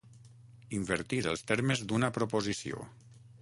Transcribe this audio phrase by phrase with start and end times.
[0.77, 2.83] Invertir els termes d'una proposició.